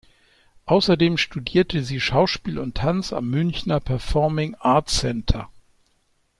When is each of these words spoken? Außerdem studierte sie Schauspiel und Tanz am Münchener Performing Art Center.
Außerdem 0.65 1.17
studierte 1.19 1.83
sie 1.83 2.01
Schauspiel 2.01 2.57
und 2.57 2.73
Tanz 2.77 3.13
am 3.13 3.29
Münchener 3.29 3.79
Performing 3.79 4.55
Art 4.55 4.89
Center. 4.89 5.47